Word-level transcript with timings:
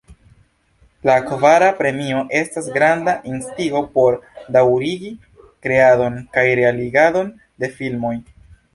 La 1.09 1.17
kvara 1.31 1.67
premio 1.81 2.23
estas 2.39 2.71
granda 2.79 3.15
instigo 3.33 3.83
por 3.99 4.19
daŭrigi 4.57 5.15
kreadon 5.69 6.21
kaj 6.35 6.51
realigadon 6.63 7.35
de 7.63 7.75
filmoj. 7.81 8.17